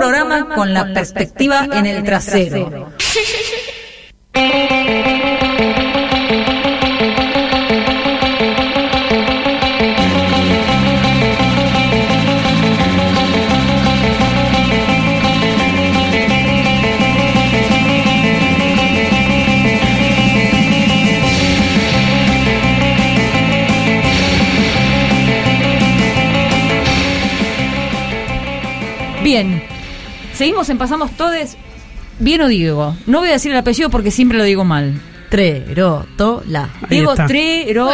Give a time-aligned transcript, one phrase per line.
[0.00, 2.88] programa con la perspectiva en el trasero.
[29.22, 29.62] Bien,
[30.40, 31.58] seguimos en Pasamos Todes.
[32.18, 34.98] Bien o digo, no voy a decir el apellido porque siempre lo digo mal.
[35.28, 36.70] Trerotola.
[36.88, 37.26] Digo está.
[37.26, 37.90] Trerotola.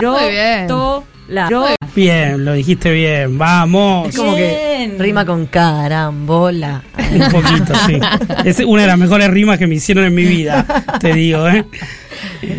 [0.00, 0.68] Muy bien.
[0.68, 1.76] Trotola.
[1.96, 3.36] Bien, lo dijiste bien.
[3.36, 4.10] Vamos.
[4.10, 6.84] Es como que rima con carambola.
[7.12, 7.98] Un poquito, sí.
[8.44, 10.64] Es una de las mejores rimas que me hicieron en mi vida,
[11.00, 11.64] te digo, ¿eh?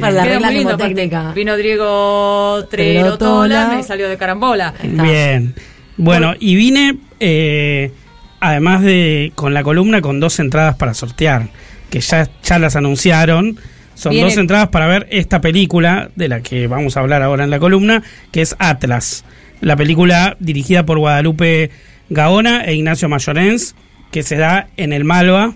[0.01, 1.19] Para la Queda regla muy lindo, mnemotécnica.
[1.21, 1.39] aparte.
[1.39, 3.71] Vino Trerotola, Trerotola.
[3.77, 4.73] me salió de carambola.
[4.83, 5.55] Bien.
[5.95, 7.91] Bueno, y vine, eh,
[8.39, 11.47] además de con la columna, con dos entradas para sortear,
[11.89, 13.57] que ya, ya las anunciaron.
[13.95, 17.43] Son Viene- dos entradas para ver esta película, de la que vamos a hablar ahora
[17.43, 19.25] en la columna, que es Atlas.
[19.61, 21.69] La película dirigida por Guadalupe
[22.09, 23.75] Gaona e Ignacio Mayorens,
[24.11, 25.53] que se da en el Malva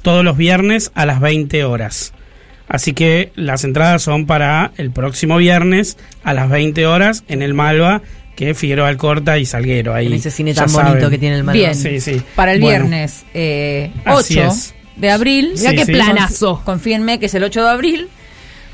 [0.00, 2.12] todos los viernes a las 20 horas.
[2.66, 7.52] Así que las entradas son para el próximo viernes a las 20 horas en el
[7.52, 8.00] Malva,
[8.36, 9.94] que es Figueroa Alcorta y Salguero.
[9.94, 11.10] Ahí En ese cine tan bonito saben.
[11.10, 11.58] que tiene el Malva.
[11.60, 11.74] Bien.
[11.74, 12.20] Sí, sí.
[12.34, 14.74] Para el Bueno, viernes eh, Así 8 es.
[14.96, 15.52] de abril.
[15.56, 15.92] Mirá Sí, qué sí.
[15.92, 16.62] planazo.
[16.64, 18.08] Confíenme que es el 8 de abril.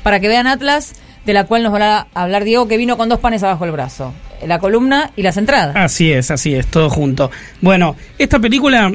[0.03, 0.93] Para que vean Atlas,
[1.25, 3.71] de la cual nos va a hablar Diego, que vino con dos panes abajo el
[3.71, 4.13] brazo.
[4.47, 5.75] La columna y las entradas.
[5.75, 7.29] Así es, así es, todo junto.
[7.59, 8.89] Bueno, esta película,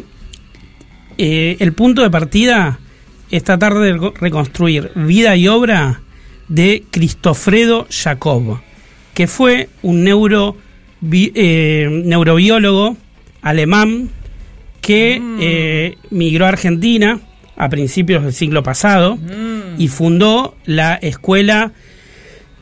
[1.19, 2.79] eh, el punto de partida
[3.31, 6.01] es tratar de reco- reconstruir vida y obra
[6.49, 8.61] de Cristofredo Jacob,
[9.15, 10.57] que fue un neuro,
[11.01, 12.97] bi- eh, neurobiólogo
[13.43, 14.11] alemán
[14.81, 17.21] que eh, migró a Argentina
[17.57, 19.19] a principios del siglo pasado
[19.79, 21.73] y fundó la escuela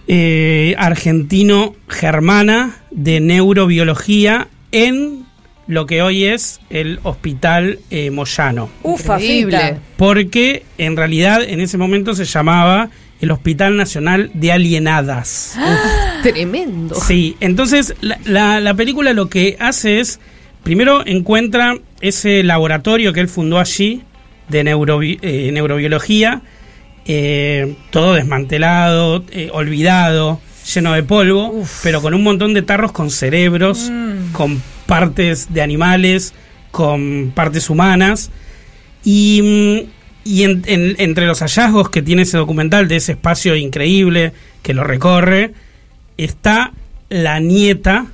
[0.08, 5.24] eh, argentino-germana de neurobiología en
[5.66, 8.68] lo que hoy es el Hospital eh, Moyano.
[8.82, 9.16] Ufa.
[9.96, 12.90] Porque en realidad en ese momento se llamaba
[13.22, 15.56] el Hospital Nacional de Alienadas.
[16.22, 16.94] Tremendo.
[16.96, 20.20] Sí, entonces la, la- la película lo que hace es,
[20.62, 24.02] primero encuentra ese laboratorio que él fundó allí
[24.48, 26.42] de neurobi- eh, neurobiología,
[27.06, 30.40] eh, todo desmantelado, eh, olvidado,
[30.74, 33.90] lleno de polvo, pero con un montón de tarros con cerebros,
[34.32, 36.34] con partes de animales,
[36.70, 38.30] con partes humanas.
[39.04, 39.40] Y,
[39.88, 44.32] mm, y en- en- entre los hallazgos que tiene ese documental de ese espacio increíble
[44.62, 45.52] que lo recorre,
[46.16, 46.72] está
[47.08, 48.06] la nieta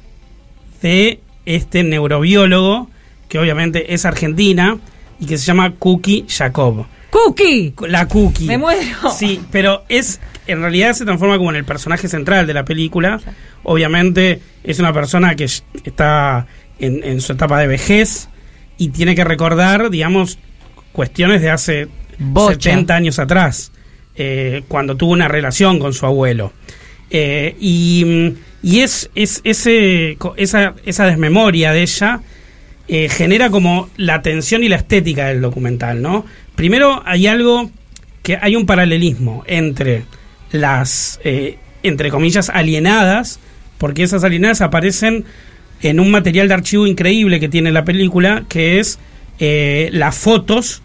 [0.82, 2.88] de este neurobiólogo,
[3.28, 4.78] que obviamente es argentina,
[5.20, 6.86] y que se llama Cookie Jacob.
[7.10, 7.74] ¡Cookie!
[7.88, 8.44] La Cookie.
[8.46, 9.10] Me muero.
[9.16, 13.20] Sí, pero es en realidad se transforma como en el personaje central de la película.
[13.64, 16.46] Obviamente es una persona que está
[16.78, 18.28] en, en su etapa de vejez
[18.78, 20.38] y tiene que recordar, digamos,
[20.92, 21.88] cuestiones de hace
[22.18, 22.54] Bocha.
[22.54, 23.72] 70 años atrás,
[24.16, 26.52] eh, cuando tuvo una relación con su abuelo.
[27.10, 32.20] Eh, y, y es, es ese, esa, esa desmemoria de ella
[32.88, 36.24] eh, genera como la tensión y la estética del documental, ¿no?
[36.54, 37.70] Primero hay algo
[38.22, 40.04] que hay un paralelismo entre
[40.50, 41.20] las,
[41.82, 43.38] entre comillas, alienadas,
[43.78, 45.24] porque esas alienadas aparecen
[45.82, 48.98] en un material de archivo increíble que tiene la película, que es
[49.38, 50.82] eh, las fotos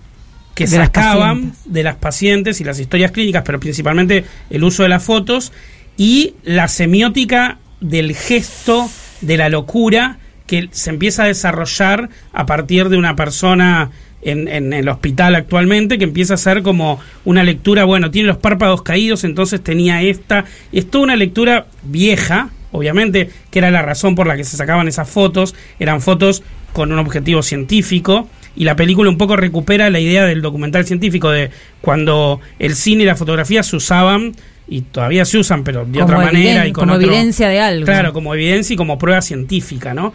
[0.56, 4.90] que De sacaban de las pacientes y las historias clínicas, pero principalmente el uso de
[4.90, 5.52] las fotos
[5.98, 8.90] y la semiótica del gesto,
[9.22, 13.90] de la locura que se empieza a desarrollar a partir de una persona
[14.22, 18.38] en, en el hospital actualmente, que empieza a ser como una lectura, bueno, tiene los
[18.38, 24.16] párpados caídos, entonces tenía esta, es toda una lectura vieja, obviamente, que era la razón
[24.16, 26.44] por la que se sacaban esas fotos, eran fotos
[26.74, 31.30] con un objetivo científico, y la película un poco recupera la idea del documental científico
[31.32, 31.50] de
[31.82, 34.34] cuando el cine y la fotografía se usaban
[34.68, 37.60] y todavía se usan, pero de Como otra manera y con como otro- evidencia de
[37.60, 37.86] algo.
[37.86, 40.14] Claro, como evidencia y como prueba científica, ¿no?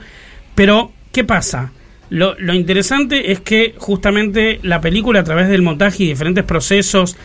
[0.54, 1.72] Pero, ¿qué pasa?
[2.10, 7.16] Lo, lo interesante es que justamente la película, a través del montaje y diferentes procesos,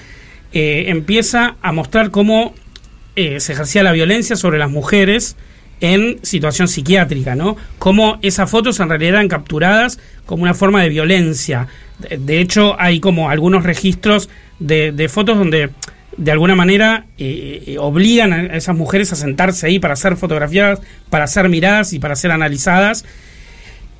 [0.52, 2.54] eh, empieza a mostrar cómo
[3.16, 5.38] eh, se ejercía la violencia sobre las mujeres
[5.82, 7.58] en situación psiquiátrica, ¿no?
[7.80, 11.68] Cómo esas fotos en realidad eran capturadas como una forma de violencia.
[12.00, 14.30] De, hecho, hay como algunos registros
[14.60, 15.70] de, de fotos donde
[16.18, 20.80] de alguna manera eh, eh, obligan a esas mujeres a sentarse ahí para ser fotografiadas,
[21.10, 23.06] para ser miradas y para ser analizadas.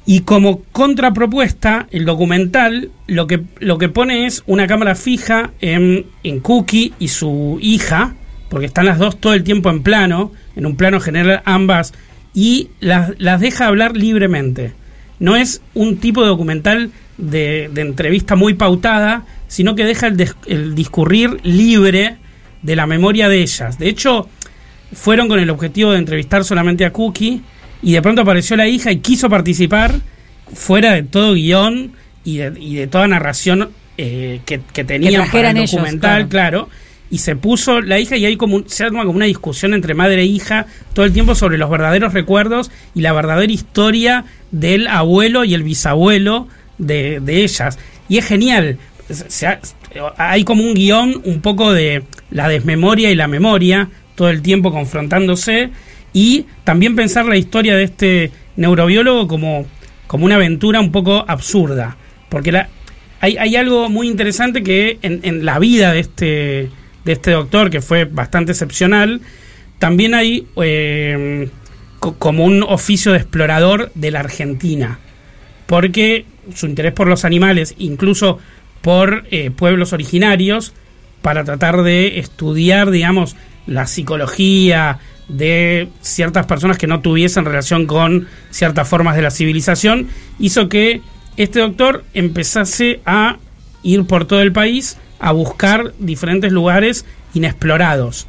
[0.06, 6.08] Y como contrapropuesta, el documental lo que, lo que pone es una cámara fija en,
[6.24, 8.16] en Cookie y su hija,
[8.54, 11.94] porque están las dos todo el tiempo en plano, en un plano general ambas,
[12.34, 14.74] y las, las deja hablar libremente.
[15.20, 20.18] No es un tipo de documental de, de entrevista muy pautada, sino que deja el,
[20.18, 22.18] des- el discurrir libre
[22.62, 23.78] de la memoria de ellas.
[23.80, 24.30] De hecho,
[24.94, 27.42] fueron con el objetivo de entrevistar solamente a Cookie
[27.82, 29.96] y de pronto apareció la hija y quiso participar
[30.54, 31.92] fuera de todo guion
[32.24, 36.70] y de, y de toda narración eh, que, que tenían para el ellos, documental, claro.
[37.14, 39.94] Y se puso la hija y hay como un- se arma como una discusión entre
[39.94, 44.88] madre e hija todo el tiempo sobre los verdaderos recuerdos y la verdadera historia del
[44.88, 46.48] abuelo y el bisabuelo
[46.80, 47.78] de, de ellas.
[48.10, 48.78] Y es genial.
[50.18, 54.72] Hay como un guion un poco de la desmemoria y la memoria todo el tiempo
[54.72, 55.70] confrontándose
[56.14, 59.66] y también pensar la historia de este neurobiólogo como,
[60.08, 61.96] como una aventura un poco absurda.
[62.30, 62.52] Porque
[63.20, 66.70] hay, hay algo muy interesante que en la vida de este,
[67.06, 69.22] de este doctor, que fue bastante excepcional,
[69.80, 71.50] también hay eh,
[72.00, 75.00] co- como un oficio de explorador de la Argentina.
[75.66, 78.40] Porque su interés por los animales, incluso
[78.82, 80.74] por eh, pueblos originarios,
[81.22, 83.36] para tratar de estudiar, digamos,
[83.66, 85.00] la psicología
[85.30, 91.02] de ciertas personas que no tuviesen relación con ciertas formas de la civilización, hizo que
[91.38, 93.38] este doctor empezase a
[93.84, 98.28] ir por todo el país a buscar diferentes lugares inexplorados.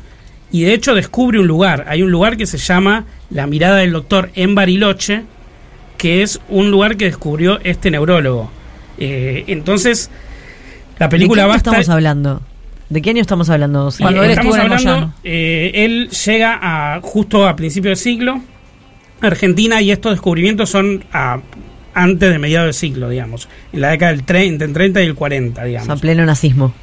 [0.52, 1.85] Y de hecho descubre un lugar.
[1.88, 5.23] Hay un lugar que se llama La mirada del doctor en Bariloche,
[5.99, 8.50] que es un lugar que descubrió este neurólogo.
[8.99, 10.11] Eh, entonces,
[10.99, 11.73] la ¿De qué película va a estar...
[11.75, 12.43] estamos hablando?
[12.91, 13.88] ¿De qué año estamos hablando?
[13.99, 18.41] Y Cuando él estamos hablando, eh, él llega a justo a principio de siglo,
[19.20, 21.41] Argentina, y estos descubrimientos son a-
[21.94, 25.06] antes de mediados del siglo, digamos, en la década del 30, entre el 30 y
[25.06, 25.87] el 40, O digamos.
[25.87, 26.75] sea, pleno nazismo.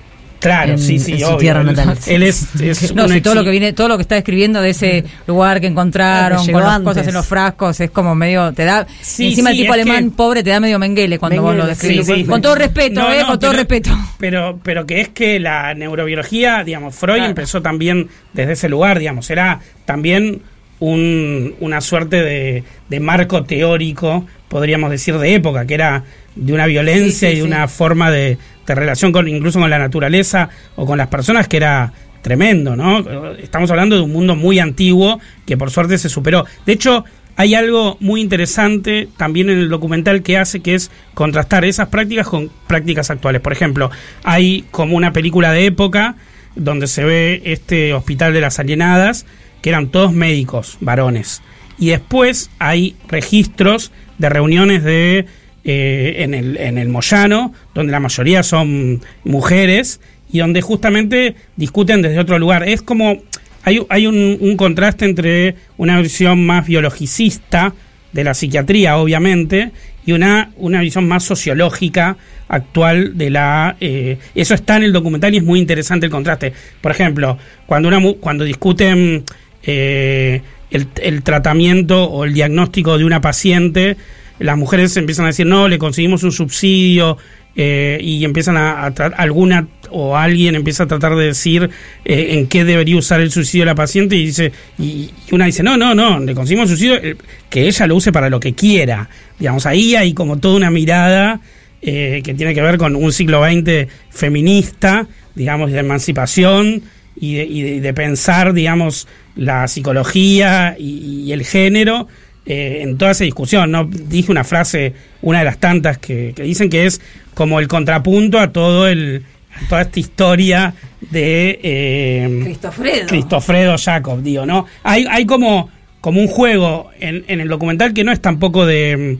[0.42, 1.38] Claro, en- sí, sí, en su obvio.
[1.38, 1.98] tierra Él- natal.
[2.08, 4.60] Él es, es No, un si todo lo que viene, todo lo que está describiendo
[4.62, 6.88] de ese lugar que encontraron, Ah, que con las antes.
[6.90, 10.10] cosas en los frascos, es como medio, te da, Sí, encima sí, el tipo alemán
[10.10, 12.06] que- pobre te da medio menguele cuando vos lo describís.
[12.06, 12.24] Sí, sí.
[12.26, 13.90] Con todo respeto, No, eh, no, con todo pero- respeto.
[14.20, 17.30] Pero, pero que es que la neurobiología, digamos, Freud Claro.
[17.30, 20.42] empezó también desde ese lugar, digamos, era también
[20.80, 26.04] un- una suerte de, de marco teórico, podríamos decir, de época, que era
[26.36, 27.48] de una violencia Sí, sí, y de sí.
[27.48, 31.58] una forma de, de relación con incluso con la naturaleza o con las personas que
[31.58, 33.32] era tremendo, ¿no?
[33.34, 36.46] Estamos hablando de un mundo muy antiguo que por suerte se superó.
[36.66, 37.04] De hecho,
[37.36, 42.28] hay algo muy interesante también en el documental que hace que es contrastar esas prácticas
[42.28, 43.42] con prácticas actuales.
[43.42, 43.90] Por ejemplo,
[44.24, 46.16] hay como una película de época
[46.56, 49.26] donde se ve este hospital de las alienadas,
[49.62, 51.42] que eran todos médicos, varones.
[51.80, 55.26] Y después hay registros de reuniones de
[55.64, 60.00] eh, en, el, en el Moyano, donde la mayoría son mujeres
[60.32, 62.68] y donde justamente discuten desde otro lugar.
[62.68, 63.18] Es como,
[63.64, 67.74] hay, hay un, contraste entre una visión más biologicista
[68.12, 69.72] de la psiquiatría, obviamente,
[70.06, 72.18] y una, una visión más sociológica
[72.48, 73.78] actual de la...
[73.80, 76.54] eh, eso está en el documental y es muy interesante el contraste.
[76.82, 79.24] Por ejemplo, cuando, una, cuando discuten
[79.64, 80.42] eh,
[80.72, 83.96] el, el tratamiento o el diagnóstico de una paciente,
[84.42, 87.18] las mujeres empiezan a decir, no, le conseguimos un subsidio
[87.56, 91.70] eh, y empiezan a, a alguna o alguien empieza a tratar de decir
[92.06, 95.62] eh, en qué debería usar el subsidio la paciente y dice y, y una dice,
[95.64, 97.16] no, no, no, le conseguimos un subsidio eh,
[97.50, 99.10] que ella lo use para lo que quiera.
[99.38, 101.42] Digamos, ahí hay como toda una mirada
[101.82, 106.84] eh, que tiene que ver con un siglo XX feminista, digamos, de emancipación
[107.20, 112.08] y de, y de- pensar, digamos, la psicología y el género
[112.46, 113.72] eh, en toda esa discusión.
[113.72, 113.86] ¿no?
[113.86, 117.02] Dije una frase, una de las tantas que, que dicen que es
[117.34, 120.74] como el contrapunto a todo el a toda esta historia
[121.12, 123.08] de eh, Cristofredo.
[123.08, 124.66] Cristofredo Jacob, digo, ¿no?
[124.82, 125.70] Hay, hay como,
[126.00, 129.18] como un juego en, en el documental que no es tampoco de...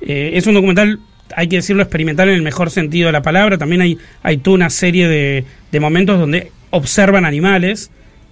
[0.00, 1.00] eh, es un documental,
[1.34, 3.58] hay que decirlo, experimental en el mejor sentido de la palabra.
[3.58, 7.90] También hay, hay toda una serie de, de momentos donde observan animales,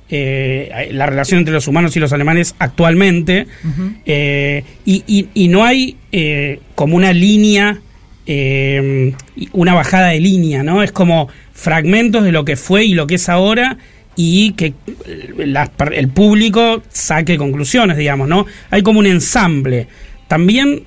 [0.08, 3.46] eh, la relación entre los humanos y los alemanes actualmente,
[4.04, 7.80] eh, y, y- y no hay eh, como una línea,
[8.26, 9.14] eh,
[9.52, 10.82] una bajada de línea, ¿no?
[10.82, 13.78] Es como fragmentos de lo que fue y lo que es ahora
[14.14, 14.74] y que
[15.92, 18.46] el público saque conclusiones, digamos, ¿no?
[18.70, 19.86] Hay como un ensamble.
[20.28, 20.82] También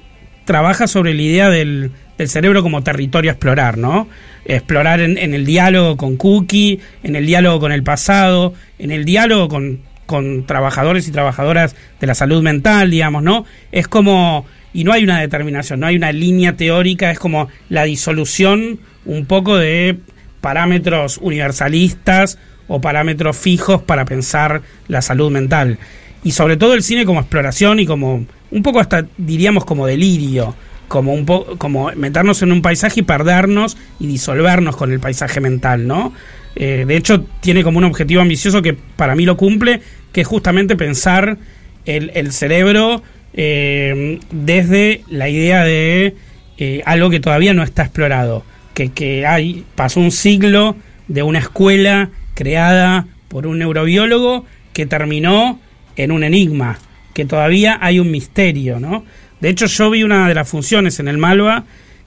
[0.45, 4.07] trabaja sobre la idea del, del cerebro como territorio a explorar, ¿no?
[4.45, 9.05] Explorar en, en el diálogo con Cookie, en el diálogo con el pasado, en el
[9.05, 13.45] diálogo con, con trabajadores y trabajadoras de la salud mental, digamos, ¿no?
[13.71, 14.45] Es como
[14.75, 19.25] y no hay una determinación, no hay una línea teórica, es como la disolución un
[19.25, 19.97] poco de
[20.41, 25.79] parámetros universalistas o parámetros fijos para pensar la salud mental.
[26.25, 30.55] Y sobre todo el cine como exploración y como un poco hasta diríamos como delirio,
[30.87, 35.39] como un poco como meternos en un paisaje y perdernos y disolvernos con el paisaje
[35.39, 36.13] mental, ¿no?
[36.55, 40.27] Eh, de hecho, tiene como un objetivo ambicioso que para mí lo cumple, que es
[40.27, 41.37] justamente pensar
[41.85, 46.15] el, cerebro eh, desde la idea de
[46.57, 50.75] eh, algo que todavía no está explorado, que, que hay, pasó un siglo
[51.07, 55.59] de una escuela creada por un neurobiólogo que terminó
[55.97, 56.79] en un enigma,
[57.13, 59.05] que todavía hay un misterio, ¿no?
[59.39, 61.63] De hecho, yo vi una de las funciones en el Malva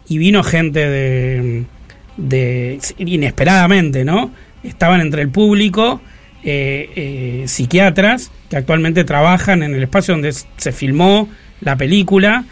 [0.09, 1.65] y vino gente de,
[2.17, 4.31] de inesperadamente, ¿no?
[4.63, 6.01] Estaban entre el público
[6.43, 11.29] eh, eh, psiquiatras que actualmente trabajan en el espacio donde se filmó
[11.61, 12.45] la película.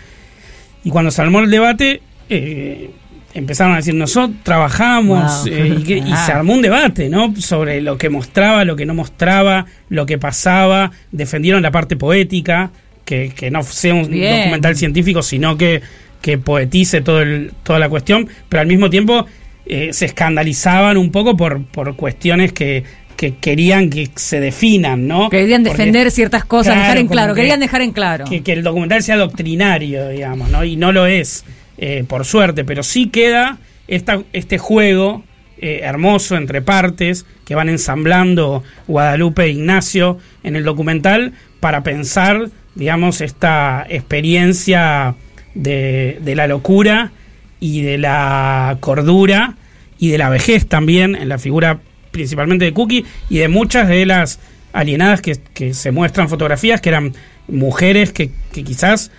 [0.85, 2.90] Y cuando se armó el debate eh,
[3.37, 7.35] empezaron a decir, nosotros trabajamos eh, y, se armó un debate, ¿no?
[7.37, 12.71] Sobre lo que mostraba, lo que no mostraba, lo que pasaba, defendieron la parte poética,
[13.06, 15.80] que, no sea un documental científico, sino que,
[16.20, 19.25] que poetice todo el, toda la cuestión, pero al mismo tiempo
[19.64, 22.84] eh, se escandalizaban un poco por, por cuestiones que,
[23.16, 25.30] que querían que se definan, ¿no?
[25.30, 28.26] Querían defender ciertas cosas, dejar en claro, querían dejar en claro.
[28.26, 30.64] Que, que, el documental sea doctrinario, digamos, ¿no?
[30.64, 31.44] Y no lo es.
[31.78, 35.22] Eh, por suerte, pero sí queda esta, este juego
[35.58, 42.50] eh, hermoso entre partes que van ensamblando Guadalupe e Ignacio en el documental para pensar,
[42.75, 45.14] digamos, esta experiencia
[45.54, 47.12] de, de la locura
[47.60, 49.56] y de la cordura
[49.98, 54.06] y de la vejez también en la figura principalmente de Cookie y de muchas de
[54.06, 54.38] las
[54.72, 57.14] alienadas que, que se muestran fotografías que eran
[57.48, 59.10] mujeres que, que quizás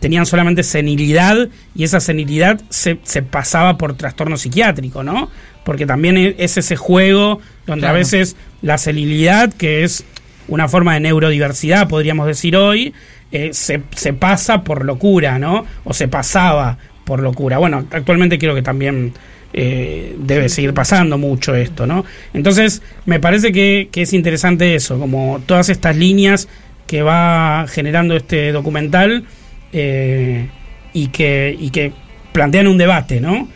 [0.00, 5.30] tenían solamente senilidad y esa senilidad se, se pasaba por trastorno psiquiátrico, ¿no?
[5.64, 10.04] Porque también es ese juego donde a veces la senilidad, que es
[10.48, 12.92] una forma de neurodiversidad, podríamos decir hoy,
[13.30, 15.64] eh, se, se pasa por locura, ¿no?
[15.84, 17.58] O se pasaba por locura.
[17.58, 19.12] Bueno, actualmente creo que también
[19.54, 22.04] eh, debe seguir pasando mucho esto, ¿no?
[22.34, 26.48] Entonces, me parece que, que, es interesante eso, como todas estas líneas
[26.86, 29.24] que va generando este documental
[29.72, 30.48] eh,
[30.92, 31.92] y, que, y que
[32.32, 33.48] plantean un debate, ¿no?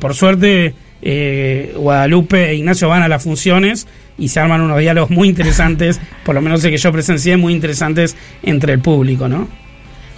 [0.00, 0.72] Por suerte,
[1.08, 3.86] eh, Guadalupe e Ignacio van a las funciones
[4.18, 7.52] y se arman unos diálogos muy interesantes, por lo menos el que yo presencié, muy
[7.52, 9.46] interesantes entre el público, ¿no?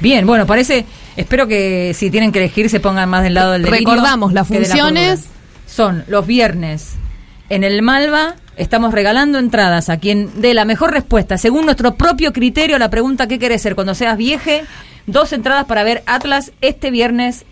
[0.01, 3.65] Bien, bueno, parece, espero que si tienen que elegir se pongan más del lado del
[3.65, 5.27] delirio Recordamos, las funciones
[5.67, 6.95] son los viernes
[7.51, 12.33] en el Malva estamos regalando entradas a quien dé la mejor respuesta, según nuestro propio
[12.33, 14.65] criterio, a la pregunta ¿qué querés ser cuando seas vieje?
[15.07, 17.45] Dos entradas para ver Atlas este viernes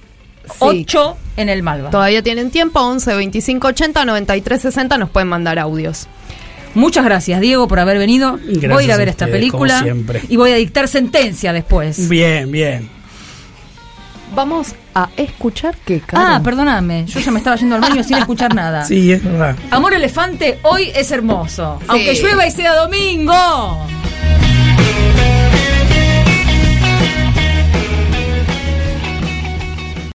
[0.58, 1.90] 8 en el Malva.
[1.90, 6.06] Todavía tienen tiempo, 11 25 80 93 60 nos pueden mandar audios.
[6.74, 8.38] Muchas gracias, Diego, por haber venido.
[8.68, 9.84] voy a ir a ver esta película
[10.28, 12.08] y voy a dictar sentencia después.
[12.08, 12.90] Bien, bien.
[14.34, 18.54] Vamos a escuchar qué Ah, perdóname, yo ya me estaba yendo al baño sin escuchar
[18.54, 18.84] nada.
[18.84, 19.56] Sí, es verdad.
[19.70, 23.86] Amor Elefante hoy es hermoso, aunque llueva y sea domingo.